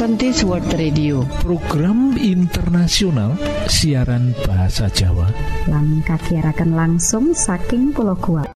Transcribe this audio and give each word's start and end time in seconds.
Adventist 0.00 0.48
World 0.48 0.64
Radio. 0.80 1.28
Program 1.44 2.16
internasional 2.16 3.36
siaran 3.68 4.32
bahasa 4.48 4.88
Jawa. 4.88 5.28
Lang 5.68 6.00
kakirakan 6.08 6.72
langsung 6.72 7.36
saking 7.36 7.92
pulau 7.92 8.16
kuat 8.16 8.48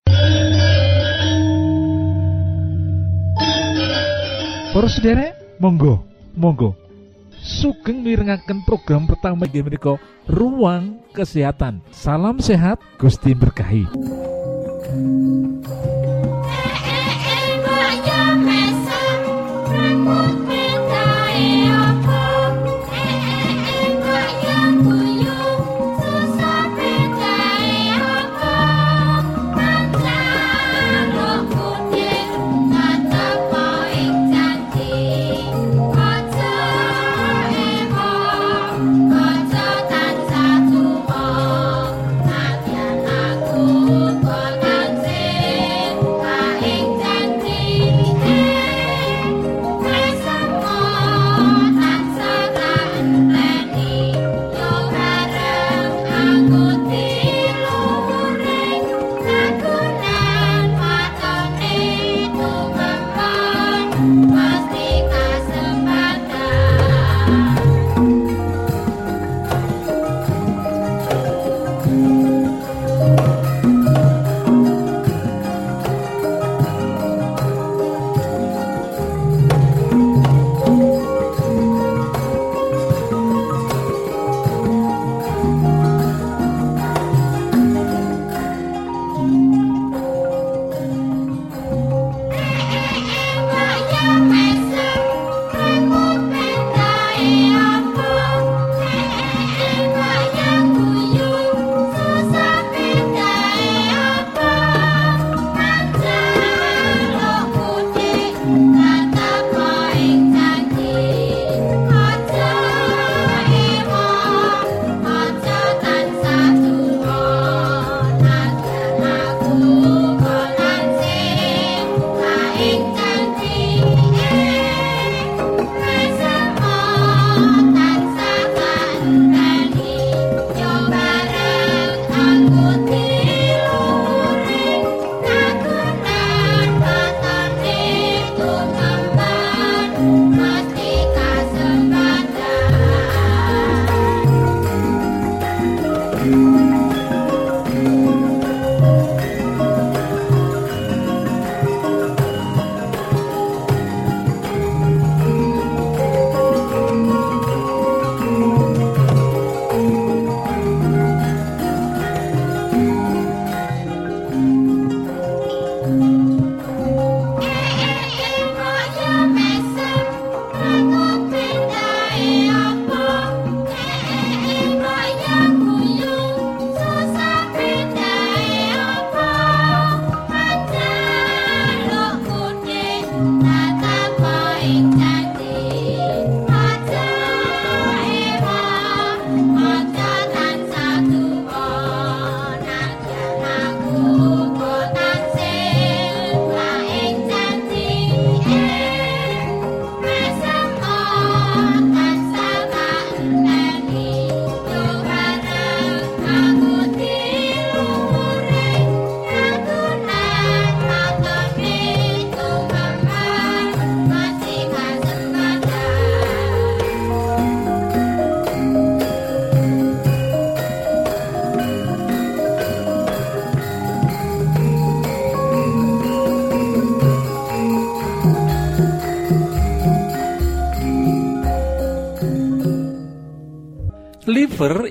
Para 4.73 4.89
sederek 4.89 5.37
monggo 5.61 6.01
monggo. 6.33 6.73
Sugeng 7.37 8.01
mirengaken 8.01 8.65
program 8.65 9.05
pertama 9.05 9.45
inggih 9.45 9.69
menika 9.69 10.01
ruang 10.25 10.97
kesehatan. 11.13 11.77
Salam 11.93 12.41
sehat 12.41 12.81
Gusti 12.97 13.37
berkahi 13.37 13.85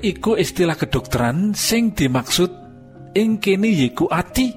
iku 0.05 0.37
istilah 0.37 0.77
kedokteran 0.77 1.57
sing 1.57 1.97
dimaksud 1.97 2.53
ing 3.17 3.41
kene 3.41 3.73
yiku 3.73 4.05
ati 4.05 4.53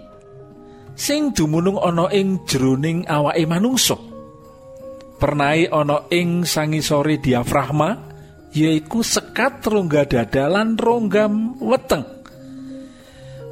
sing 0.92 1.32
dumunung 1.32 1.81
ana 1.81 2.12
ing 2.12 2.44
jroning 2.44 3.08
awake 3.08 3.49
manungsa. 3.49 3.96
Pernai 5.19 5.67
ana 5.72 6.05
ing 6.12 6.44
sangisore 6.44 7.19
diafragma 7.19 7.96
yaiku 8.52 9.00
sekat 9.00 9.64
rongga 9.64 10.05
dada 10.05 10.52
lan 10.52 10.76
rongga 10.76 11.26
weteng. 11.64 12.05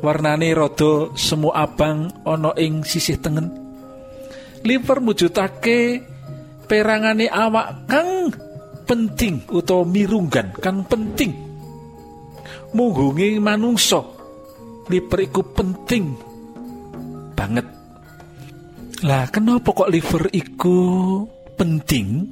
Warnane 0.04 0.52
rada 0.52 1.16
semu 1.16 1.48
abang 1.50 2.12
ana 2.28 2.52
ing 2.60 2.84
sisih 2.84 3.16
tengen. 3.18 3.48
Liver 4.62 5.00
mujudake 5.00 6.04
perangane 6.68 7.26
awak 7.30 7.88
kang 7.88 8.30
penting 8.86 9.42
utawa 9.50 9.82
mirunggan 9.82 10.54
kang 10.62 10.86
penting 10.86 11.45
munggunging 12.76 13.40
manungsa. 13.40 14.04
Liver 14.92 15.18
iku 15.24 15.40
penting 15.56 16.04
banget. 17.32 17.66
Lah 19.02 19.24
kenapa 19.32 19.72
kok 19.72 19.88
liver 19.88 20.28
iku 20.30 20.78
penting? 21.56 22.28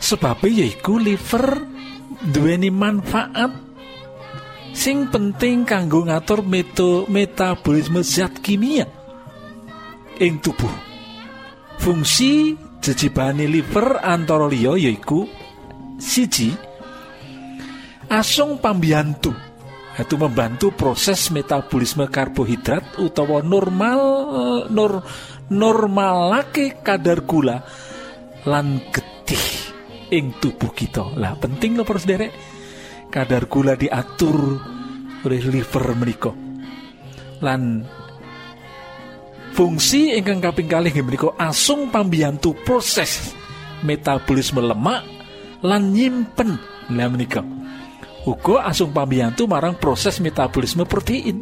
Sebabnya 0.00 0.64
yaiku 0.64 0.96
liver 0.96 1.60
duweni 2.30 2.72
manfaat 2.72 3.52
sing 4.72 5.08
penting 5.12 5.68
kanggo 5.68 6.06
ngatur 6.08 6.40
meto 6.46 7.04
metabolisme 7.10 8.00
zat 8.00 8.40
kimia 8.40 8.88
ing 10.20 10.40
tubuh. 10.40 10.72
Fungsi 11.80 12.56
jejibane 12.80 13.44
liver 13.44 14.00
antara 14.00 14.48
liya 14.48 14.76
yaiku 14.76 15.28
siji 16.00 16.69
asung 18.10 18.58
pambiyantu. 18.58 19.30
Itu 19.94 20.16
membantu 20.18 20.74
proses 20.74 21.30
metabolisme 21.30 22.08
karbohidrat 22.08 22.98
utawa 22.98 23.44
normal 23.44 24.00
nur 24.72 25.04
normalake 25.52 26.80
kadar 26.80 27.22
gula 27.28 27.60
lan 28.48 28.80
getih 28.90 29.46
ing 30.10 30.40
tubuh 30.40 30.72
kita. 30.74 31.14
Lah 31.14 31.36
penting 31.38 31.78
loh 31.78 31.86
pros 31.86 32.08
derek. 32.08 32.32
Kadar 33.12 33.46
gula 33.50 33.76
diatur 33.76 34.58
oleh 35.26 35.42
liver 35.44 35.84
menika. 35.92 36.32
Lan 37.44 37.84
fungsi 39.52 40.16
ingkang 40.16 40.40
kaping 40.40 40.70
kalih 40.70 40.94
menika 41.04 41.36
asung 41.36 41.92
pambiyantu 41.92 42.56
proses 42.64 43.36
metabolisme 43.84 44.64
lemak 44.64 45.04
lan 45.60 45.92
nyimpen. 45.92 46.56
Lah 46.88 47.10
menika 47.10 47.59
uga 48.28 48.68
asung 48.68 48.92
pambiyantu 48.92 49.48
marang 49.48 49.76
proses 49.80 50.20
metabolisme 50.20 50.84
protein. 50.84 51.38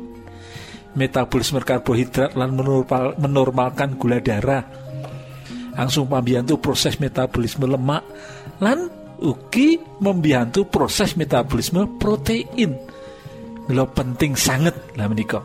Metabolisme 0.98 1.62
karbohidrat 1.62 2.34
lan 2.34 2.58
menormalkan 3.18 3.98
gula 3.98 4.18
darah. 4.18 4.64
Langsung 5.78 6.10
membantu 6.10 6.58
proses 6.58 6.98
metabolisme 6.98 7.70
lemak 7.70 8.02
lan 8.58 8.90
ugi 9.22 9.78
membantu 10.02 10.66
proses 10.66 11.14
metabolisme 11.14 11.98
protein. 12.02 12.74
Lo 13.70 13.84
penting 13.94 14.34
sangat 14.34 14.96
lah 14.98 15.06
menika. 15.06 15.38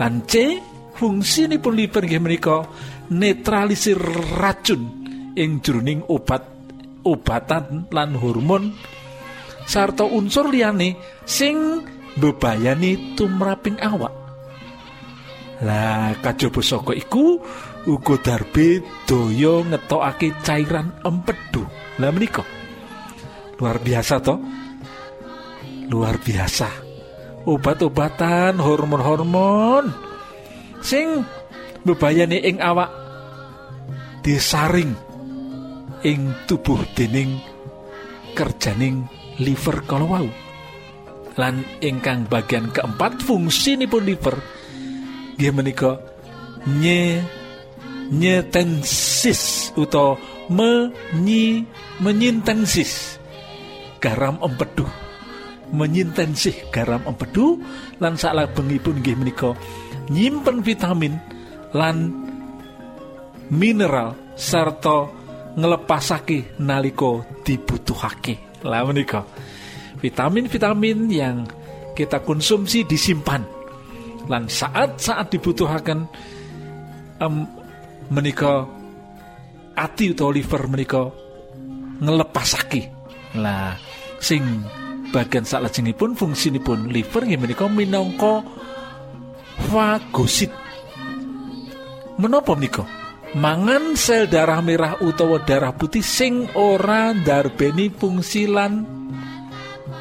Lan 0.00 0.24
C 0.24 0.56
fungsi 0.96 1.44
ini 1.50 1.60
pun 1.60 1.76
liver 1.76 2.08
nggih 2.08 2.22
menika 2.22 2.64
netralisir 3.12 4.00
racun 4.38 4.80
ing 5.34 5.60
jroning 5.60 6.04
obat 6.08 6.46
obatan 7.04 7.90
lan 7.90 8.16
hormon 8.16 8.72
sarta 9.66 10.04
unsur 10.04 10.52
liyane 10.52 10.96
sing 11.26 11.84
bebayani 12.16 13.16
tumraping 13.16 13.78
awak 13.80 14.12
lah 15.60 16.16
kajaba 16.24 16.60
saka 16.64 16.96
iku 16.96 17.36
uga 17.88 18.16
darbe 18.20 18.80
daya 19.08 19.64
ngetokake 19.64 20.32
cairan 20.44 20.92
empedu. 21.04 21.64
Lah 22.00 22.12
menika 22.12 22.44
luar 23.60 23.76
biasa 23.80 24.14
toh? 24.24 24.40
Luar 25.92 26.16
biasa. 26.16 26.68
Obat-obatan, 27.44 28.60
hormon-hormon 28.60 29.92
sing 30.80 31.24
bebayane 31.84 32.40
ing 32.40 32.60
awak 32.60 32.88
disaring 34.24 34.92
ing 36.04 36.32
tubuh 36.48 36.80
dening 36.96 37.40
kerjaning 38.32 39.04
liver 39.40 39.82
kalau 39.88 40.06
wau. 40.12 40.28
Lan 41.40 41.64
ingkang 41.80 42.28
bagian 42.28 42.68
keempat 42.68 43.24
fungsi 43.24 43.80
pun 43.88 44.04
liver 44.04 44.36
dia 45.40 45.56
menika 45.56 45.96
nye 46.68 47.24
nyetensis 48.12 49.72
utawa 49.72 50.20
menyi 50.52 51.64
menyintensis. 52.04 53.16
Garam 53.96 54.36
empedu. 54.44 54.84
Menyintensih 55.70 56.68
garam 56.68 57.00
empedu 57.08 57.62
lan 58.02 58.20
saklabengipun 58.20 59.00
nggih 59.00 59.16
menika 59.16 59.54
nyimpen 60.10 60.66
vitamin 60.66 61.14
lan 61.72 62.10
mineral 63.54 64.34
serta 64.34 65.06
ngelepasake 65.54 66.58
naliko 66.58 67.22
dibutuhake 67.46 68.49
lah 68.64 68.84
vitamin-vitamin 70.00 70.98
yang 71.12 71.44
kita 71.92 72.24
konsumsi 72.24 72.84
disimpan. 72.88 73.44
Lan 74.28 74.48
saat-saat 74.48 75.32
dibutuhkan 75.32 76.08
um, 77.20 77.44
menika 78.08 78.64
ati 79.76 80.12
utawa 80.12 80.30
liver 80.34 80.62
menika 80.70 81.02
ngelepasake 82.00 82.88
lah 83.36 83.76
sing 84.20 84.42
bagian 85.12 85.44
salajengipun 85.44 86.16
fungsinipun 86.16 86.88
liver 86.88 87.26
nggih 87.26 87.40
menika 87.40 87.66
minangka 87.68 88.44
fagosit. 89.68 90.52
Menapa 92.20 92.52
menika 92.52 92.99
mangan 93.36 93.94
sel 93.94 94.26
darah 94.26 94.58
merah 94.64 94.98
utawa 94.98 95.38
darah 95.46 95.70
putih 95.70 96.02
sing 96.02 96.50
ora 96.58 97.14
ndarbeni 97.14 97.92
fungsi 97.92 98.50
lan 98.50 98.82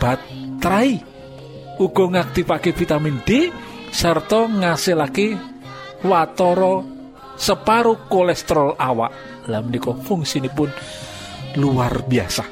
baterai. 0.02 1.06
Uga 1.80 2.06
ngaktifake 2.12 2.76
vitamin 2.76 3.24
D 3.24 3.48
serta 3.88 4.52
ngasilake 4.52 5.38
watara 6.04 6.84
separuh 7.40 8.10
kolesterol 8.12 8.76
awak. 8.76 9.12
Lah 9.48 9.64
menika 9.64 9.96
pun 9.96 10.70
luar 11.56 12.04
biasa. 12.04 12.44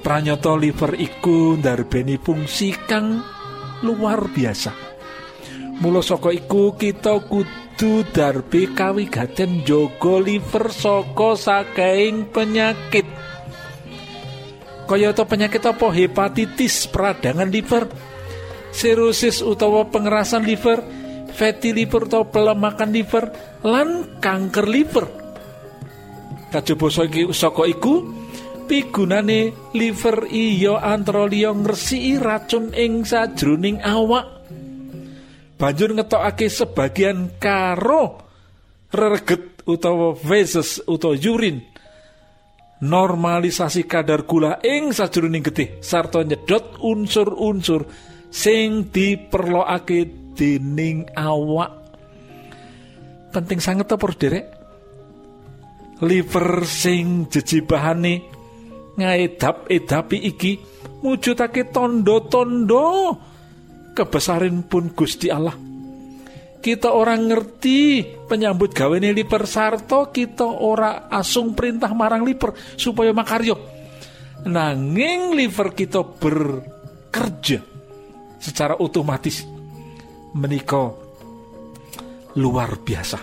Pranyata 0.00 0.56
liver 0.56 0.96
iku 0.96 1.60
ndarbeni 1.60 2.16
fungsi 2.16 2.72
kang 2.88 3.20
luar 3.84 4.32
biasa. 4.32 4.72
Mula 5.80 6.00
iku 6.32 6.76
kita 6.76 7.20
kudu 7.24 7.69
darbe 8.12 8.68
kawigaten 8.76 9.64
jogo 9.64 10.20
liver 10.20 10.68
saka 10.68 11.32
saking 11.32 12.28
penyakit. 12.28 13.08
Kaya 14.84 15.16
penyakit 15.16 15.64
apa? 15.64 15.88
Hepatitis 15.88 16.90
peradangan 16.92 17.48
liver 17.48 17.88
sirosis 18.74 19.40
utawa 19.40 19.88
pengerasan 19.88 20.44
liver 20.44 20.82
fatty 21.32 21.72
liver 21.72 22.04
atau 22.10 22.28
pelemakan 22.28 22.90
liver 22.92 23.32
lan 23.64 24.20
kanker 24.20 24.66
liver. 24.68 25.06
Kajaba 26.52 26.86
saka 27.32 27.62
iku 27.64 28.02
pigunane 28.68 29.72
liver 29.72 30.28
iya 30.28 30.84
antara 30.84 31.24
liya 31.24 31.54
ngresiki 31.54 32.18
racun 32.20 32.74
ing 32.76 33.06
sajroning 33.06 33.80
awak 33.80 34.39
banjur 35.60 35.92
ngetokake 35.92 36.48
sebagian 36.48 37.36
karo 37.36 38.16
reget 38.88 39.60
utawa 39.68 40.16
feses 40.16 40.80
utawa 40.88 41.20
urin 41.20 41.60
normalisasi 42.80 43.84
kadar 43.84 44.24
gula 44.24 44.56
ing 44.64 44.96
sajroning 44.96 45.44
getih 45.44 45.84
sarta 45.84 46.24
nyedot 46.24 46.80
unsur-unsur 46.80 47.84
sing 48.32 48.88
diperlokake 48.88 50.32
dening 50.32 51.04
awak. 51.12 51.76
Penting 53.30 53.60
sangat 53.60 53.92
to 53.92 54.00
derek? 54.16 54.48
Liver 56.00 56.64
sing 56.64 57.28
jejibahane 57.28 58.24
ngaedap-edapi 58.96 60.16
iki 60.16 60.56
mujudake 61.04 61.68
tondo-tondo 61.68 63.12
kebesaran 63.94 64.64
pun 64.66 64.92
Gusti 64.94 65.28
Allah. 65.28 65.54
Kita 66.60 66.92
orang 66.92 67.24
ngerti 67.24 68.04
penyambut 68.28 68.76
gawene 68.76 69.16
liver 69.16 69.48
sarto 69.48 70.12
kita 70.12 70.44
ora 70.44 71.08
asung 71.08 71.56
perintah 71.56 71.88
marang 71.96 72.20
liver 72.20 72.52
supaya 72.76 73.16
makaryo. 73.16 73.56
Nanging 74.44 75.36
liver 75.36 75.72
kita 75.72 76.04
bekerja 76.04 77.64
secara 78.36 78.76
otomatis. 78.76 79.48
Menika 80.36 80.92
luar 82.36 82.76
biasa. 82.84 83.18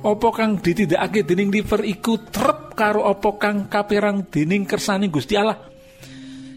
Opo 0.00 0.28
kang 0.32 0.56
ditindakake 0.56 1.28
dening 1.28 1.52
liver 1.52 1.84
iku 1.84 2.24
trep 2.24 2.72
karo 2.72 3.04
opo 3.04 3.36
kang 3.36 3.68
kaperang 3.68 4.32
dening 4.32 4.64
kersane 4.64 5.12
Gusti 5.12 5.36
Allah? 5.36 5.60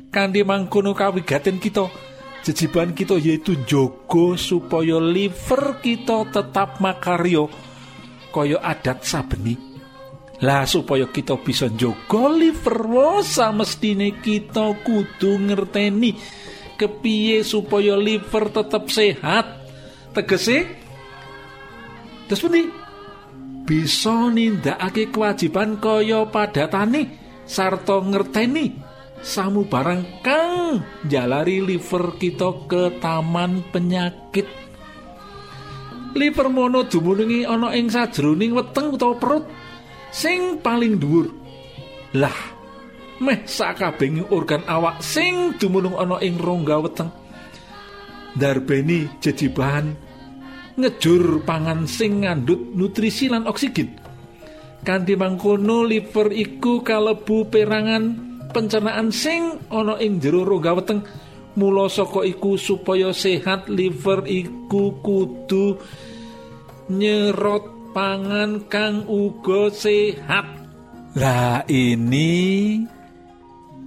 Kanthi 0.10 0.48
mangkono 0.48 0.96
kawigaten 0.96 1.60
kita 1.60 2.09
jejiban 2.44 2.96
kita 2.96 3.20
yaitu 3.20 3.60
jogo 3.68 4.40
supaya 4.40 4.98
liver 4.98 5.84
kita 5.84 6.28
tetap 6.32 6.80
makaryo 6.80 7.52
kaya 8.32 8.62
adat 8.62 9.04
sabeni. 9.04 9.56
Lah 10.40 10.64
supaya 10.64 11.04
kita 11.12 11.36
bisa 11.44 11.68
jogo 11.76 12.32
liver 12.32 12.80
wasa 12.88 13.52
mestine 13.52 14.16
kita 14.24 14.72
kudu 14.88 15.36
ngerteni 15.36 16.16
kepiye 16.80 17.44
supaya 17.44 18.00
liver 18.00 18.48
tetap 18.48 18.88
sehat. 18.88 19.46
Tegese 20.16 20.64
terus 22.32 22.40
pundi? 22.40 22.64
Bisa 23.68 24.32
nindakake 24.34 25.14
kewajiban 25.14 25.78
kaya 25.78 26.26
padatane 26.26 27.14
sarta 27.46 28.02
ngerteni 28.02 28.89
samu 29.20 29.68
barang 29.68 30.24
kang 30.24 30.84
jalari 31.08 31.60
liver 31.64 32.16
kita 32.16 32.68
ke 32.68 33.00
taman 33.04 33.64
penyakit. 33.72 34.48
Liver 36.18 36.48
mono 36.50 36.84
dumunungi 36.88 37.46
ana 37.46 37.76
ing 37.78 37.92
sajroning 37.92 38.58
weteng 38.58 38.98
utawa 38.98 39.16
perut 39.20 39.46
sing 40.10 40.58
paling 40.58 40.98
dhuwur. 40.98 41.30
Lah 42.18 42.34
meh 43.22 43.46
sakabehing 43.46 44.32
organ 44.34 44.66
awak 44.66 45.04
sing 45.04 45.54
dumunung 45.62 46.00
ana 46.00 46.18
ing 46.24 46.40
rongga 46.42 46.78
weteng. 46.82 47.12
Darbeni 48.34 49.10
jejibahan 49.22 49.94
ngejur 50.80 51.44
pangan 51.44 51.86
sing 51.86 52.26
ngandut 52.26 52.74
nutrisi 52.74 53.30
lan 53.30 53.46
oksigen. 53.46 54.00
Kanthi 54.80 55.14
mangkono 55.20 55.84
liver 55.84 56.32
iku 56.32 56.82
kalebu 56.82 57.52
perangan 57.52 58.29
pencernaan 58.50 59.14
sing 59.14 59.58
ana 59.70 59.98
ing 60.02 60.18
jero 60.18 60.46
rongga 60.46 60.74
weteng 60.78 61.02
mula 61.58 61.90
saka 61.90 62.24
iku 62.24 62.56
supaya 62.56 63.12
sehat 63.12 63.68
liver 63.68 64.24
iku 64.26 64.96
kudu 65.02 65.78
nyerot 66.90 67.94
pangan 67.94 68.66
kang 68.70 69.06
uga 69.06 69.70
sehat. 69.74 70.46
Lah 71.18 71.66
ini 71.68 72.80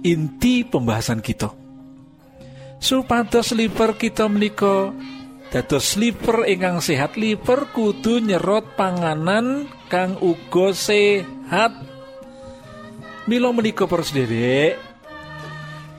inti 0.03 0.67
pembahasan 0.67 1.23
kita. 1.23 1.51
Supados 2.83 3.55
liver 3.55 3.95
kita 3.95 4.27
menika 4.27 4.91
dados 5.47 5.95
liver 5.95 6.43
ingkang 6.51 6.83
sehat 6.83 7.15
liver 7.15 7.71
kudu 7.71 8.19
nyerot 8.19 8.75
panganan 8.75 9.71
kang 9.87 10.19
uga 10.19 10.75
sehat. 10.75 11.92
Milo 13.23 13.55
menika 13.55 13.87
para 13.87 14.03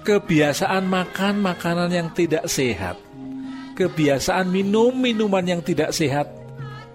kebiasaan 0.05 0.85
makan 0.85 1.41
makanan 1.41 1.89
yang 1.89 2.09
tidak 2.13 2.45
sehat, 2.45 3.01
kebiasaan 3.73 4.53
minum 4.53 4.93
minuman 4.93 5.41
yang 5.41 5.65
tidak 5.65 5.97
sehat 5.97 6.29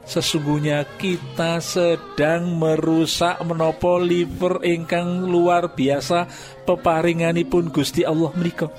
sesungguhnya 0.10 0.90
kita 0.98 1.62
sedang 1.62 2.58
merusak 2.58 3.38
menopo 3.46 4.02
liver 4.02 4.58
ingkang 4.66 5.30
luar 5.30 5.78
biasa 5.78 6.26
peparinganipun 6.66 7.70
Gusti 7.70 8.02
Allah 8.02 8.34
menika. 8.34 8.74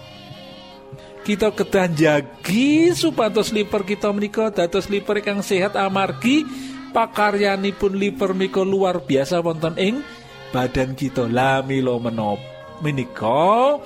Kita 1.22 1.54
kedah 1.54 1.86
jagi 1.94 2.90
supados 2.90 3.54
liver 3.54 3.86
kita 3.86 4.10
menika 4.10 4.50
dados 4.50 4.90
liver 4.90 5.22
ingkang 5.22 5.46
sehat 5.46 5.78
amargi 5.78 6.42
pakaryanipun 6.90 7.94
liver 7.94 8.34
menika 8.34 8.66
luar 8.66 8.98
biasa 8.98 9.38
wonten 9.38 9.78
ing 9.78 10.02
badan 10.50 10.98
kita 10.98 11.30
lamilo 11.30 11.96
menop. 12.02 12.38
Menika 12.82 13.78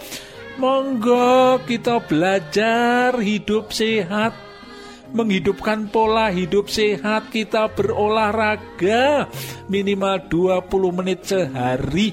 monggo 0.57 1.61
kita 1.65 2.01
belajar 2.05 3.17
hidup 3.21 3.71
sehat. 3.71 4.33
Menghidupkan 5.15 5.95
pola 5.95 6.27
hidup 6.35 6.67
sehat 6.67 7.31
kita 7.31 7.71
berolahraga 7.71 9.31
minimal 9.71 10.27
20 10.27 10.99
menit 10.99 11.23
sehari. 11.23 12.11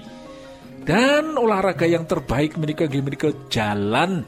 Dan 0.82 1.38
olahraga 1.38 1.90
yang 1.90 2.06
terbaik 2.06 2.62
menikah 2.62 2.86
menikah 2.90 3.34
jalan. 3.50 4.22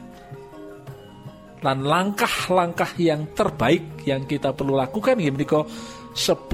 Dan 1.62 1.80
langkah-langkah 1.80 2.92
yang 3.00 3.30
terbaik 3.32 4.04
yang 4.04 4.28
kita 4.28 4.52
perlu 4.52 4.76
lakukan 4.76 5.16
menikah 5.16 5.64
10.000 6.14 6.44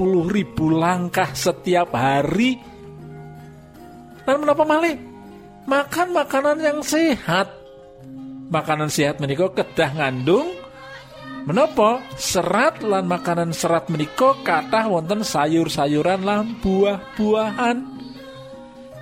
langkah 0.71 1.29
setiap 1.35 1.93
hari 1.93 2.70
dan 4.27 4.35
menapa 4.41 4.63
malih 4.63 4.97
makan 5.65 6.07
makanan 6.13 6.57
yang 6.61 6.79
sehat 6.81 7.49
makanan 8.51 8.89
sehat 8.91 9.17
menikah 9.21 9.49
kedah 9.53 9.91
ngandung 9.95 10.61
Menopo 11.41 11.97
serat 12.21 12.85
lan 12.85 13.09
makanan 13.09 13.49
serat 13.49 13.89
menika 13.89 14.37
kathah 14.45 14.85
wonten 14.85 15.25
sayur-sayuran 15.25 16.21
lan 16.21 16.53
buah-buahan. 16.61 17.77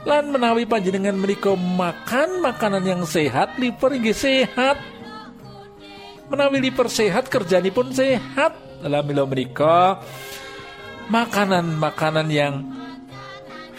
Lan 0.07 0.25
menawi 0.31 0.63
panjenengan 0.63 1.19
menika 1.19 1.51
makan 1.59 2.39
makanan 2.39 2.87
yang 2.87 3.01
sehat, 3.03 3.59
liver 3.59 3.91
inggih 3.91 4.15
sehat. 4.15 4.79
Menawi 6.31 6.71
liver 6.71 6.87
sehat 6.87 7.27
kerjanipun 7.27 7.91
sehat. 7.91 8.55
Dalam 8.79 9.03
milo 9.03 9.27
menika 9.27 9.99
makanan-makanan 11.11 12.27
yang 12.31 12.63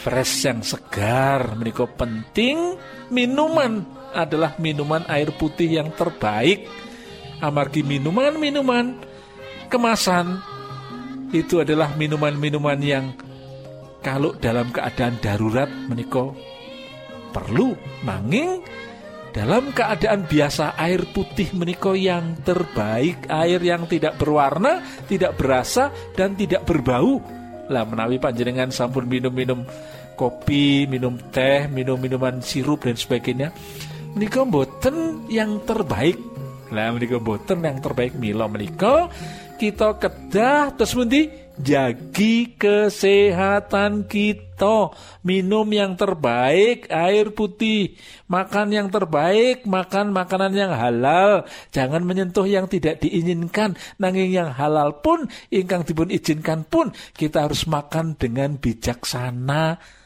fresh 0.01 0.49
yang 0.49 0.65
segar 0.65 1.53
menika 1.61 1.85
penting. 1.85 2.81
Minuman 3.13 3.85
adalah 4.17 4.57
minuman 4.57 5.05
air 5.13 5.29
putih 5.37 5.77
yang 5.77 5.93
terbaik. 5.93 6.65
Amargi 7.45 7.85
minuman-minuman 7.85 8.97
kemasan 9.69 10.41
itu 11.31 11.61
adalah 11.61 11.93
minuman-minuman 11.97 12.81
yang 12.81 13.13
kalau 14.01 14.33
dalam 14.41 14.73
keadaan 14.73 15.21
darurat 15.21 15.69
meniko 15.69 16.33
perlu. 17.31 17.77
Manging 18.01 18.65
dalam 19.31 19.71
keadaan 19.71 20.27
biasa 20.27 20.75
air 20.81 21.05
putih 21.13 21.53
meniko 21.53 21.93
yang 21.93 22.41
terbaik. 22.41 23.29
Air 23.29 23.61
yang 23.61 23.85
tidak 23.85 24.17
berwarna 24.17 24.81
tidak 25.05 25.37
berasa 25.37 25.93
dan 26.17 26.35
tidak 26.35 26.65
berbau 26.65 27.40
lah 27.71 27.87
menawi 27.87 28.19
panjenengan 28.19 28.75
sampun 28.75 29.07
minum-minum 29.07 29.63
kopi 30.19 30.85
minum 30.91 31.17
teh 31.31 31.71
minum 31.71 31.97
minuman 31.97 32.43
sirup 32.45 32.85
dan 32.85 32.99
sebagainya 32.99 33.55
menika 34.15 34.43
boten 34.43 35.27
yang 35.31 35.63
terbaik. 35.63 36.19
Lah 36.71 36.91
menika 36.95 37.19
boten 37.19 37.63
yang 37.63 37.79
terbaik 37.79 38.15
mila 38.19 38.47
menika. 38.51 39.11
Kita 39.61 40.01
kedah 40.01 40.73
terus 40.73 40.97
pundi 40.97 41.29
jagi 41.61 42.57
kesehatan 42.57 44.09
kita. 44.09 44.93
Minum 45.25 45.65
yang 45.73 45.97
terbaik 45.97 46.89
air 46.93 47.33
putih. 47.33 47.97
Makan 48.29 48.73
yang 48.73 48.93
terbaik 48.93 49.65
makan 49.65 50.13
makanan 50.13 50.53
yang 50.53 50.73
halal. 50.77 51.49
Jangan 51.73 52.05
menyentuh 52.05 52.45
yang 52.45 52.69
tidak 52.69 53.01
diinginkan. 53.01 53.77
Nanging 53.97 54.33
yang 54.33 54.53
halal 54.53 55.01
pun 55.01 55.29
ingkang 55.49 55.89
dipun 55.89 56.13
izinkan 56.13 56.69
pun 56.69 56.93
kita 57.17 57.49
harus 57.49 57.65
makan 57.65 58.17
dengan 58.21 58.61
bijaksana 58.61 60.00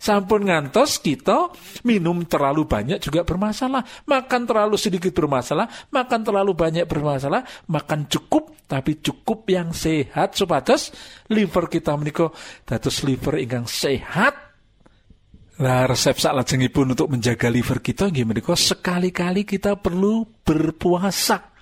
Sampun 0.00 0.48
ngantos 0.48 0.96
kita 0.96 1.52
minum 1.84 2.24
terlalu 2.24 2.64
banyak 2.64 3.04
juga 3.04 3.20
bermasalah, 3.20 3.84
makan 4.08 4.48
terlalu 4.48 4.80
sedikit 4.80 5.12
bermasalah, 5.12 5.68
makan 5.92 6.20
terlalu 6.24 6.56
banyak 6.56 6.88
bermasalah, 6.88 7.44
makan 7.68 8.08
cukup 8.08 8.64
tapi 8.64 8.96
cukup 9.04 9.44
yang 9.52 9.76
sehat 9.76 10.40
supados 10.40 10.88
liver 11.28 11.68
kita 11.68 11.92
menika 12.00 12.32
dados 12.64 13.04
liver 13.04 13.44
ingkang 13.44 13.68
sehat. 13.68 14.32
Nah, 15.60 15.84
resep 15.84 16.16
pun 16.72 16.88
untuk 16.88 17.12
menjaga 17.12 17.52
liver 17.52 17.84
kita 17.84 18.08
menika 18.08 18.56
sekali-kali 18.56 19.44
kita 19.44 19.76
perlu 19.76 20.24
berpuasa. 20.40 21.52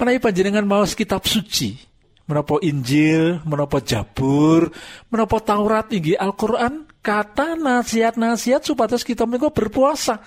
Menawi 0.00 0.16
panjenengan 0.16 0.64
mau 0.64 0.80
kitab 0.88 1.28
suci, 1.28 1.76
menapa 2.24 2.56
Injil, 2.64 3.44
menapa 3.44 3.84
Jabur, 3.84 4.72
menapa 5.12 5.36
Taurat 5.44 5.92
inggih 5.92 6.16
Al-Qur'an, 6.16 6.88
kata 7.02 7.58
nasihat-nasihat 7.58 8.62
supaya 8.62 8.94
kita 8.96 9.26
menika 9.26 9.50
berpuasa. 9.50 10.22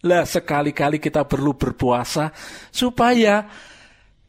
Lah 0.00 0.24
sekali-kali 0.24 0.96
kita 0.96 1.28
perlu 1.28 1.52
berpuasa 1.52 2.32
supaya 2.72 3.44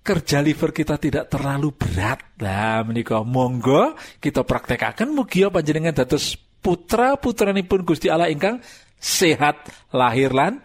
kerja 0.03 0.43
liver 0.43 0.75
kita 0.75 0.99
tidak 0.99 1.31
terlalu 1.31 1.71
berat. 1.71 2.19
Lah 2.41 2.83
menika 2.83 3.23
monggo 3.23 3.95
kita 4.19 4.43
praktekaken 4.43 5.15
mugia 5.15 5.47
panjenengan 5.47 6.03
dados 6.03 6.35
putra 6.59 7.15
pun 7.15 7.81
Gusti 7.87 8.11
Allah 8.11 8.27
ingkang 8.27 8.59
sehat 8.99 9.63
lahir 9.95 10.35
lan 10.35 10.59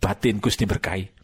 batin 0.00 0.40
Gusti 0.40 0.64
berkahi. 0.64 1.17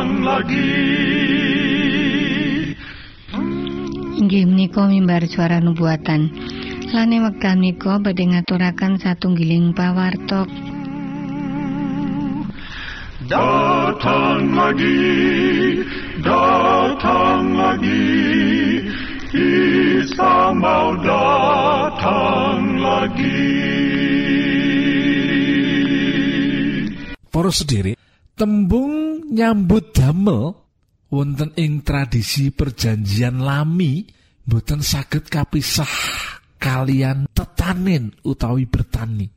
Datang 0.00 0.24
lagi 0.24 0.72
Inggih 4.20 4.44
menika 4.48 4.84
mimbar 4.88 5.24
suara 5.28 5.60
nubuatan. 5.60 6.32
Lane 6.88 7.20
wekdal 7.20 7.60
menika 7.60 8.00
badhe 8.00 8.24
ngaturaken 8.32 8.96
satunggiling 8.96 9.76
pawartok 9.76 10.48
Datang 13.28 14.56
lagi, 14.56 15.04
datang 16.24 17.52
lagi, 17.54 18.08
Isa 19.36 20.50
mau 20.56 20.96
datang 20.98 22.80
lagi. 22.80 23.46
Para 27.30 27.54
sendiri, 27.54 27.99
tembung 28.40 29.20
nyambut 29.36 29.92
damel 29.92 30.56
wonten 31.12 31.52
ing 31.60 31.84
tradisi 31.84 32.48
perjanjian 32.48 33.36
lami 33.44 34.08
boten 34.48 34.80
saged 34.80 35.28
kapisah 35.28 35.92
kalian 36.56 37.28
tetanen 37.36 38.16
utawi 38.24 38.64
bertani. 38.64 39.28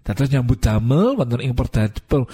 Dados 0.00 0.32
nyambut 0.32 0.56
damel 0.56 1.20
wonten 1.20 1.44
ing 1.44 1.52
per- 1.52 2.28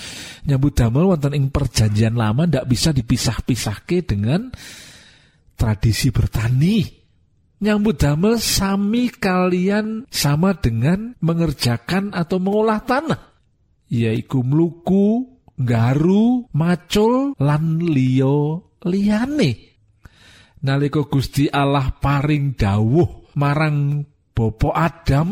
nyambut 0.47 0.79
damel 0.79 1.11
wonten 1.11 1.35
ing 1.35 1.51
perjanjian 1.51 2.15
lama 2.15 2.47
ndak 2.47 2.71
bisa 2.71 2.95
dipisah-pisahke 2.95 4.07
dengan 4.07 4.47
tradisi 5.59 6.15
bertani. 6.15 6.87
Nyambut 7.67 7.99
damel 7.99 8.39
sami 8.39 9.11
kalian 9.11 10.07
sama 10.07 10.55
dengan 10.55 11.19
mengerjakan 11.19 12.15
atau 12.15 12.39
mengolah 12.39 12.79
tanah. 12.87 13.21
Yaiku 13.91 14.47
mluku, 14.47 15.40
nggaru, 15.61 16.49
macul 16.57 17.37
lan 17.37 17.85
liya 17.85 18.65
liyane. 18.89 19.51
Nalika 20.61 21.05
Gusti 21.09 21.49
Allah 21.49 21.93
paring 22.01 22.57
dawuh 22.57 23.33
marang 23.37 24.05
Bapak 24.37 24.73
Adam 24.77 25.29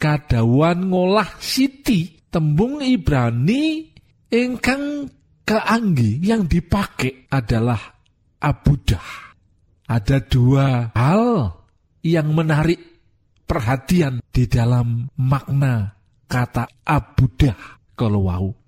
kadawan 0.00 0.88
ngolah 0.88 1.36
siti 1.40 2.28
tembung 2.32 2.80
Ibrani 2.80 3.88
ingkang 4.32 5.08
keanggi 5.44 6.20
yang 6.24 6.48
dipakai 6.48 7.28
adalah 7.28 7.80
abudah. 8.40 9.32
Ada 9.90 10.22
dua 10.24 10.94
hal 10.94 11.56
yang 12.06 12.32
menarik 12.32 12.78
perhatian 13.44 14.22
di 14.30 14.46
dalam 14.46 15.10
makna 15.18 15.98
kata 16.30 16.70
abudah 16.86 17.58
kalau 17.98 18.30
wau. 18.30 18.59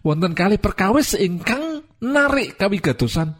Wonten 0.00 0.32
kali 0.32 0.56
perkawis 0.56 1.14
ingkang 1.14 1.84
narik 2.00 2.56
kawigatosan 2.56 3.36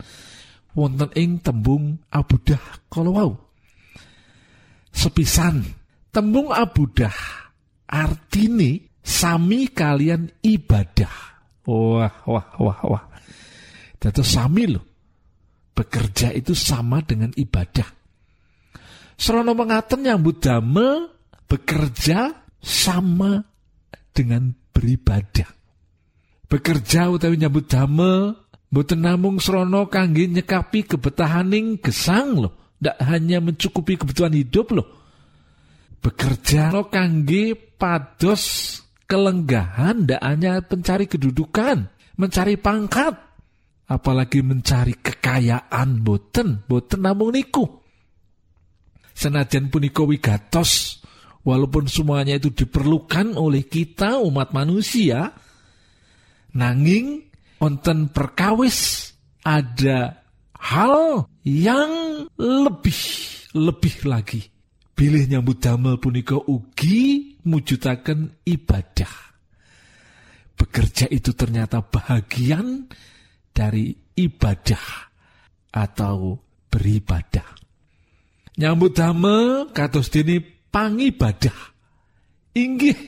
wonten 0.76 1.10
ing 1.16 1.40
tembung 1.42 1.98
abudah 2.12 2.62
kalau 2.92 3.12
wau. 3.16 3.32
Sepisan 4.90 5.62
tembung 6.10 6.50
abudah 6.50 7.14
artine 7.90 8.90
sami 9.00 9.70
kalian 9.70 10.30
ibadah. 10.42 11.14
Wah, 11.66 12.14
wah, 12.26 12.48
wah, 12.58 12.80
wah. 12.86 13.04
Dados 14.00 14.26
sami 14.26 14.64
loh. 14.70 14.84
Bekerja 15.74 16.34
itu 16.34 16.52
sama 16.52 17.00
dengan 17.00 17.32
ibadah. 17.32 17.88
Serono 19.20 19.52
mengaten 19.52 20.04
nyambut 20.04 20.40
damel 20.40 21.12
bekerja 21.44 22.32
sama 22.60 23.44
dengan 24.12 24.52
beribadah. 24.72 25.59
Bekerja 26.50 27.06
utawi 27.06 27.38
nyambut 27.38 27.70
damel 27.70 28.34
boten 28.66 29.06
namung 29.06 29.38
serono 29.38 29.86
kangge 29.86 30.26
nyekapi 30.26 30.82
kebetahaning 30.82 31.78
gesang 31.78 32.42
loh. 32.42 32.74
Ndak 32.82 32.96
hanya 33.06 33.38
mencukupi 33.38 33.94
kebutuhan 33.94 34.34
hidup 34.34 34.74
loh. 34.74 34.88
Bekerja 36.02 36.74
lo 36.74 36.90
kangge 36.90 37.54
pados 37.54 38.76
kelenggahan 39.06 40.10
ndak 40.10 40.22
hanya 40.26 40.58
mencari 40.58 41.06
kedudukan, 41.06 41.86
mencari 42.18 42.58
pangkat, 42.58 43.14
apalagi 43.90 44.40
mencari 44.40 44.98
kekayaan 44.98 46.02
boten, 46.02 46.62
boten 46.66 47.02
namung 47.04 47.34
niku. 47.34 47.66
Senajan 49.12 49.68
punika 49.68 50.00
wigatos, 50.06 51.02
walaupun 51.44 51.90
semuanya 51.90 52.38
itu 52.40 52.54
diperlukan 52.54 53.36
oleh 53.36 53.66
kita 53.68 54.22
umat 54.24 54.56
manusia, 54.56 55.36
nanging 56.54 57.30
wonten 57.60 58.08
perkawis 58.10 59.10
ada 59.44 60.24
hal 60.56 61.26
yang 61.44 62.24
lebih 62.36 63.00
lebih 63.56 63.94
lagi. 64.06 64.42
Bilih 64.96 65.24
nyambut 65.32 65.64
damel 65.64 65.96
punika 65.96 66.36
ugi 66.36 67.40
mujudaken 67.48 68.44
ibadah. 68.44 69.14
Bekerja 70.60 71.08
itu 71.08 71.32
ternyata 71.32 71.80
bahagian 71.80 72.84
dari 73.48 73.96
ibadah 74.12 75.08
atau 75.72 76.36
beribadah. 76.68 77.48
Nyambut 78.60 78.92
damel 78.92 79.72
kados 79.72 80.12
dene 80.12 80.44
pangibadah. 80.68 81.56
Inggih 82.52 82.98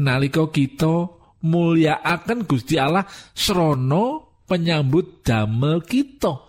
nalika 0.00 0.48
kita 0.48 1.12
mulyakaken 1.44 2.48
Gusti 2.48 2.80
Allah 2.80 3.04
srana 3.36 4.24
penyambut 4.48 5.20
damel 5.20 5.84
kita. 5.84 6.40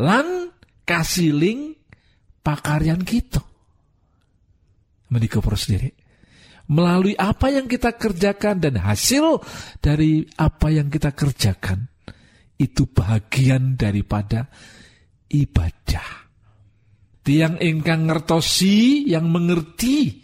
Lan 0.00 0.54
kasiling 0.86 1.74
pakaryan 2.40 3.02
kita. 3.02 3.42
Menika 5.10 5.42
sendiri. 5.42 5.90
Melalui 6.70 7.18
apa 7.18 7.50
yang 7.50 7.66
kita 7.66 7.98
kerjakan 7.98 8.62
dan 8.62 8.78
hasil 8.78 9.42
dari 9.82 10.22
apa 10.38 10.70
yang 10.70 10.86
kita 10.86 11.10
kerjakan 11.10 11.90
itu 12.62 12.86
bagian 12.86 13.74
daripada 13.74 14.46
ibadah. 15.34 16.30
Tiang 17.26 17.58
ingkang 17.58 18.06
ngertosi 18.06 19.02
yang 19.10 19.26
mengerti 19.34 20.22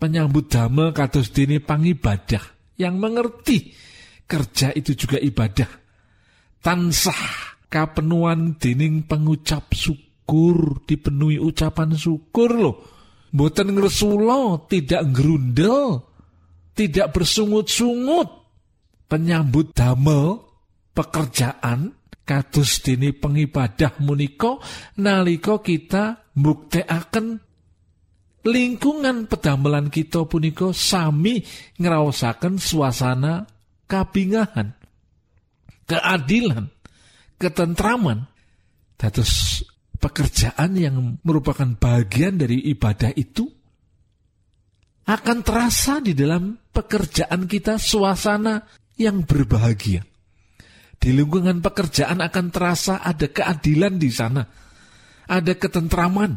penyambut 0.00 0.48
damel 0.48 0.96
kados 0.96 1.28
dene 1.28 1.60
pangibadah 1.60 2.59
yang 2.80 2.96
mengerti 2.96 3.76
kerja 4.24 4.72
itu 4.72 4.96
juga 4.96 5.20
ibadah. 5.20 5.68
Tansah 6.64 7.22
kapenuan 7.68 8.56
dening 8.56 9.04
pengucap 9.04 9.68
syukur 9.76 10.80
dipenuhi 10.88 11.36
ucapan 11.36 11.92
syukur 11.92 12.50
loh. 12.56 12.76
Boten 13.30 13.76
ngresula, 13.76 14.66
tidak 14.66 15.06
ngerundel, 15.12 16.02
tidak 16.74 17.14
bersungut-sungut. 17.14 18.40
Penyambut 19.06 19.74
damel 19.74 20.50
pekerjaan 20.94 21.94
kados 22.22 22.78
dene 22.86 23.10
pengibadah 23.10 23.98
menika 23.98 24.62
nalika 25.02 25.58
kita 25.58 26.30
mbuktekaken 26.38 27.42
lingkungan 28.46 29.28
pedamelan 29.28 29.92
kita 29.92 30.24
punika 30.24 30.72
sami 30.72 31.44
ngraosaken 31.76 32.56
suasana 32.56 33.44
kabingahan, 33.90 34.72
keadilan, 35.84 36.70
ketentraman. 37.36 38.30
Dados 39.00 39.64
pekerjaan 39.96 40.76
yang 40.76 41.16
merupakan 41.24 41.68
bagian 41.76 42.36
dari 42.36 42.68
ibadah 42.68 43.16
itu 43.16 43.48
akan 45.08 45.38
terasa 45.40 46.04
di 46.04 46.12
dalam 46.12 46.52
pekerjaan 46.68 47.48
kita 47.48 47.80
suasana 47.80 48.60
yang 49.00 49.24
berbahagia. 49.24 50.04
Di 51.00 51.16
lingkungan 51.16 51.64
pekerjaan 51.64 52.20
akan 52.20 52.46
terasa 52.52 53.00
ada 53.00 53.24
keadilan 53.24 53.96
di 53.96 54.12
sana. 54.12 54.44
Ada 55.24 55.56
ketentraman, 55.56 56.36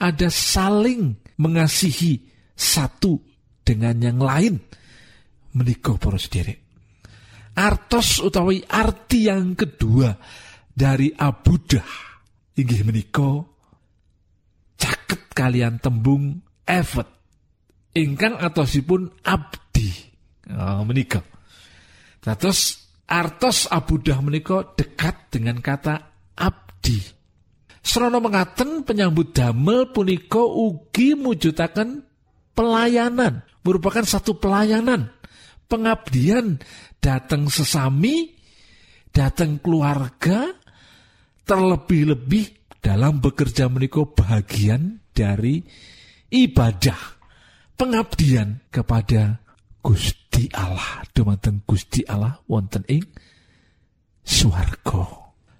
ada 0.00 0.28
saling 0.32 1.27
mengasihi 1.38 2.22
satu 2.54 3.18
dengan 3.62 3.96
yang 3.98 4.18
lain. 4.18 4.54
Menikah 5.54 5.96
poros 5.96 6.28
diri. 6.28 6.54
Artos 7.58 8.22
utawi 8.22 8.62
arti 8.62 9.26
yang 9.26 9.58
kedua 9.58 10.14
dari 10.70 11.10
abudah 11.10 12.06
inggih 12.54 12.86
menika 12.86 13.42
caket 14.78 15.26
kalian 15.34 15.82
tembung 15.82 16.38
evet 16.62 17.10
ingkang 17.98 18.38
atosipun 18.38 19.10
abdi 19.26 19.90
oh, 20.54 20.86
Dados 22.18 22.60
artos 23.08 23.70
abudah 23.70 24.20
menika 24.20 24.74
dekat 24.76 25.32
dengan 25.32 25.62
kata 25.64 25.96
abdi. 26.36 27.17
Srana 27.88 28.20
mengaten 28.20 28.84
penyambut 28.84 29.32
damel 29.32 29.88
punika 29.88 30.44
ugi 30.44 31.16
mujudaken 31.16 32.04
pelayanan, 32.52 33.48
merupakan 33.64 34.04
satu 34.04 34.36
pelayanan, 34.36 35.08
pengabdian 35.72 36.60
datang 37.00 37.48
sesami, 37.48 38.36
datang 39.08 39.56
keluarga, 39.56 40.52
terlebih-lebih 41.48 42.76
dalam 42.84 43.24
bekerja 43.24 43.72
menika 43.72 44.04
bagian 44.04 45.00
dari 45.16 45.64
ibadah 46.28 47.00
pengabdian 47.72 48.68
kepada 48.68 49.40
Gusti 49.80 50.44
Allah. 50.52 51.08
Dumateng 51.08 51.64
Gusti 51.64 52.04
Allah 52.04 52.36
wonten 52.44 52.84
ing 52.84 53.08
swarga 54.20 55.17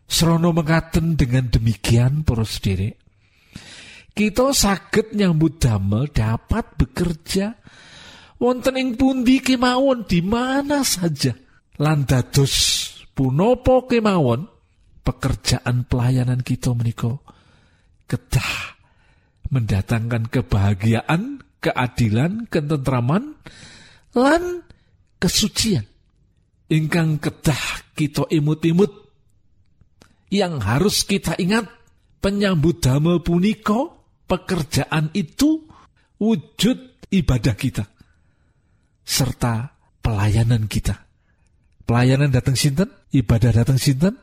Serono 0.08 0.56
mengaten 0.56 1.14
dengan 1.20 1.52
demikian 1.52 2.24
para 2.24 2.42
sederek 2.42 3.08
kita 4.18 4.50
saged 4.50 5.14
nyambut 5.14 5.62
damel 5.62 6.10
dapat 6.10 6.74
bekerja. 6.74 7.54
Wonten 8.42 8.74
ing 8.74 8.98
pundi 8.98 9.38
kemawon 9.38 10.10
di 10.10 10.26
mana 10.26 10.82
saja? 10.82 11.38
Lan 11.78 12.02
dados 12.02 12.54
punapa 13.14 13.86
kemawon 13.86 14.50
pekerjaan 15.06 15.86
pelayanan 15.86 16.42
kita 16.42 16.74
meniko 16.74 17.22
kedah 18.10 18.74
mendatangkan 19.54 20.26
kebahagiaan, 20.26 21.38
keadilan, 21.62 22.50
ketentraman, 22.50 23.38
lan 24.18 24.66
kesucian. 25.22 25.86
Ingkang 26.66 27.22
kedah 27.22 27.94
kita 27.94 28.26
imut-imut 28.34 29.07
yang 30.28 30.60
harus 30.60 31.04
kita 31.04 31.36
ingat 31.40 31.68
penyambut 32.20 32.84
damel 32.84 33.24
puniko 33.24 34.08
pekerjaan 34.28 35.08
itu 35.16 35.64
wujud 36.20 37.08
ibadah 37.08 37.54
kita 37.56 37.84
serta 39.08 39.72
pelayanan 40.04 40.68
kita. 40.68 41.08
Pelayanan 41.88 42.28
datang 42.28 42.52
sinten, 42.52 42.92
ibadah 43.16 43.64
datang 43.64 43.80
sinten, 43.80 44.20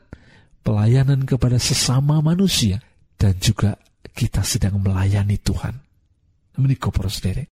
pelayanan 0.62 1.26
kepada 1.26 1.58
sesama 1.58 2.22
manusia 2.22 2.78
dan 3.18 3.34
juga 3.42 3.82
kita 4.14 4.46
sedang 4.46 4.78
melayani 4.78 5.42
Tuhan. 5.42 5.82
Para 6.56 7.12
sederek. 7.12 7.52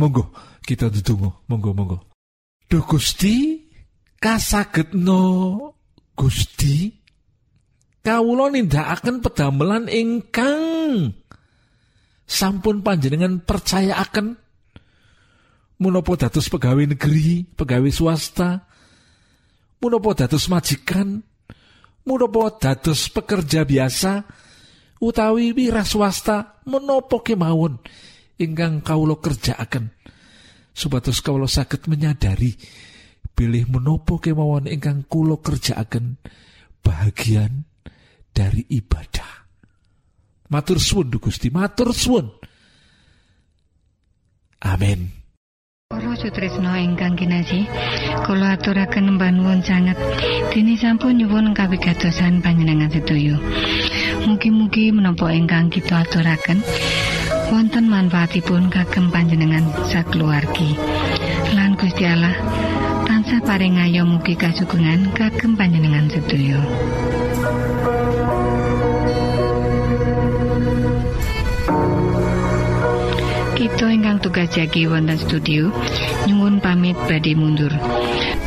Monggo 0.00 0.32
kita 0.64 0.88
ditunggu, 0.88 1.28
monggo 1.50 1.76
monggo. 1.76 1.98
Duh 2.70 2.80
Gusti 2.86 3.68
kasagetno 4.16 5.20
Gusti 6.16 6.99
kawula 8.00 8.52
nindakaken 8.52 9.20
pedamelan 9.20 9.86
ingkang 9.88 11.12
sampun 12.24 12.80
panjenengan 12.80 13.42
percayaaken 13.42 14.38
menapa 15.80 16.12
dados 16.14 16.52
pegawai 16.52 16.92
negeri, 16.92 17.48
pegawai 17.56 17.88
swasta, 17.88 18.68
menapa 19.80 20.12
dados 20.12 20.44
majikan, 20.52 21.24
menapa 22.04 22.60
dados 22.60 23.08
pekerja 23.08 23.64
biasa, 23.64 24.28
utawi 25.00 25.56
wira 25.56 25.82
swasta 25.82 26.60
menopo 26.68 27.24
kemawon 27.24 27.80
ingkang 28.36 28.84
kawula 28.84 29.16
kerjaaken. 29.16 29.88
Supados 30.76 31.24
kawula 31.24 31.48
saged 31.48 31.88
menyadari 31.88 32.54
pilih 33.32 33.64
menopo 33.72 34.20
kemawon 34.20 34.68
ingkang 34.68 35.08
kula 35.08 35.40
kerjaaken 35.40 36.20
bahagian 36.84 37.69
dari 38.30 38.64
ibadah 38.68 39.46
matur 40.50 40.78
suwun 40.82 41.10
Gusti 41.18 41.50
matur 41.52 41.94
suwun 41.94 42.26
amin 44.64 45.20
Para 45.90 46.14
sutresna 46.14 46.78
ingkang 46.78 47.18
kinasih, 47.18 47.66
kula 48.22 48.54
aturaken 48.54 49.18
mbanuwun 49.18 49.58
sanget 49.66 49.98
dene 50.54 50.78
sampun 50.78 51.18
nyuwun 51.18 51.50
kawigatosan 51.50 52.38
panjenengan 52.38 52.86
sedoyo. 52.94 53.34
Mugi-mugi 54.22 54.94
menapa 54.94 55.34
ingkang 55.34 55.66
kita 55.66 56.06
aturaken 56.06 56.62
wonten 57.50 57.90
manfaatipun 57.90 58.70
kagem 58.70 59.10
panjenengan 59.10 59.66
sakeluargi. 59.90 60.78
Lan 61.58 61.74
Gusti 61.74 62.06
Allah 62.06 62.38
tansah 63.10 63.42
paring 63.42 63.82
ayo 63.82 64.06
mugi 64.06 64.38
kasugengan 64.38 65.10
kagem 65.10 65.58
panjenengan 65.58 66.06
sedoyo. 66.06 66.62
Kita 74.40 74.48
ingkang 74.48 74.56
tugas 74.56 74.72
jagi 74.72 74.82
wonten 74.88 75.18
studio. 75.20 75.62
Nyuwun 76.24 76.64
pamit 76.64 76.96
badhe 77.04 77.36
mundur. 77.36 77.72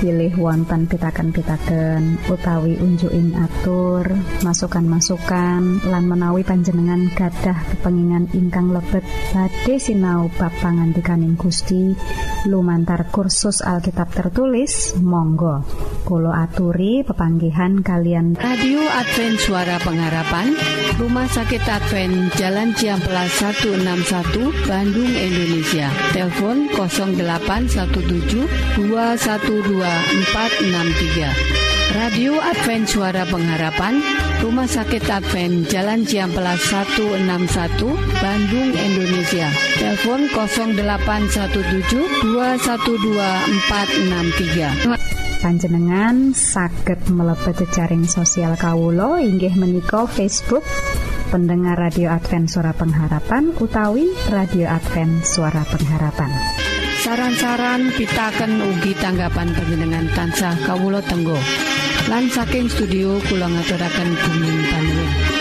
pilih 0.01 0.34
wonten 0.41 0.89
pitaken-pitaken 0.89 2.17
utawi 2.27 2.75
unjuin 2.82 3.38
atur 3.38 4.10
masukan-masukan 4.41 5.86
lan 5.86 6.03
menawi 6.10 6.41
panjenengan 6.41 7.13
gadah 7.13 7.56
kepengingan 7.69 8.25
ingkang 8.34 8.73
lebet. 8.73 9.06
Badhe 9.38 9.77
sinau 9.77 10.34
bab 10.34 10.51
pangantikaning 10.65 11.38
Gusti 11.38 11.93
lumantar 12.47 13.12
kursus 13.12 13.62
Alkitab 13.63 14.12
tertulis 14.12 14.95
Monggo. 14.99 15.63
Kulo 16.03 16.36
aturi 16.36 17.08
pepanggihan 17.08 17.79
kalian. 17.79 18.36
Radio 18.36 18.84
Advent 18.84 19.39
Suara 19.39 19.79
Pengharapan 19.79 20.51
Rumah 20.99 21.32
Sakit 21.32 21.63
Advent 21.63 22.36
Jalan 22.36 22.75
Ciamplas 22.75 23.39
161 23.39 24.67
Bandung 24.67 25.15
Indonesia. 25.15 25.88
Telepon 26.12 26.67
0817 26.75 28.75
212 28.75 28.75
463 28.75 31.63
Radio 31.93 32.41
Advent 32.41 32.89
Suara 32.89 33.21
Pengharapan 33.27 34.22
Rumah 34.43 34.67
Sakit 34.67 35.08
Advent 35.08 35.71
Jalan 35.71 36.03
Ciamplas 36.03 36.60
161 36.67 37.79
Bandung 38.19 38.75
Indonesia. 38.75 39.47
Telepon 39.79 40.27
0817 40.36 42.27
212 42.27 43.23
463 43.71 45.39
panjenengan 45.39 46.36
saged 46.36 47.08
mlebet 47.08 47.56
jejaring 47.63 48.03
sosial 48.03 48.60
Kawulo 48.60 49.15
inggih 49.15 49.56
menika 49.56 50.03
Facebook 50.12 50.67
pendengar 51.32 51.79
radio 51.79 52.12
Advent 52.12 52.51
suara 52.51 52.75
pengharapan 52.75 53.56
utawi 53.56 54.12
radio 54.27 54.67
Advent 54.67 55.23
suara 55.23 55.63
pengharapan. 55.63 56.36
Saran-saran 56.99 57.95
pitaken 57.95 58.60
ugi 58.60 58.91
tanggapan 58.99 59.56
panjenengan 59.56 60.12
tansah 60.12 60.60
kawulo 60.67 60.99
tenggo 60.99 61.39
lan 62.11 62.27
saking 62.27 62.67
studio 62.67 63.15
kula 63.31 63.47
ngaturaken 63.47 64.09
bumi 64.19 64.51
panuwun 64.71 65.32